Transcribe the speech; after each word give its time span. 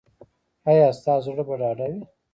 ایا 0.69 0.87
ستاسو 0.99 1.25
زړه 1.33 1.43
به 1.47 1.55
ډاډه 1.59 1.85
وي؟ 1.91 2.01